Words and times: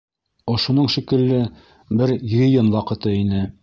Ошоноң 0.53 0.89
шикелле 0.93 1.39
бер 2.01 2.17
йыйын 2.19 2.77
ваҡыты 2.79 3.19
ине. 3.25 3.49